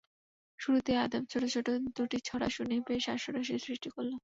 [0.59, 1.67] শুরুতেই আদেম ছোট ছোট
[1.97, 4.11] দুটি ছড়া শুনিয়ে বেশ হাস্যরসের সৃষ্টি করল।